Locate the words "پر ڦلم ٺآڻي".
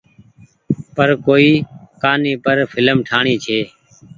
2.43-3.35